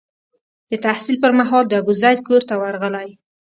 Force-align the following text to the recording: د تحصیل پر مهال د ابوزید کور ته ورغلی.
د 0.69 0.71
تحصیل 0.85 1.15
پر 1.23 1.31
مهال 1.39 1.63
د 1.67 1.73
ابوزید 1.81 2.19
کور 2.27 2.41
ته 2.49 2.53
ورغلی. 2.61 3.09